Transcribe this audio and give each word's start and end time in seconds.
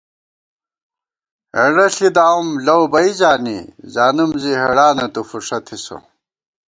ہېڑہ 1.55 1.87
ݪِی 1.95 2.07
داوُم 2.15 2.47
لَؤ 2.65 2.81
بئ 2.91 3.09
زانی، 3.19 3.57
زانُوم 3.93 4.31
زی 4.41 4.51
ہېڑانہ 4.61 5.05
تُو 5.13 5.21
فُݭہ 5.29 5.59
تھِسہ 5.65 5.97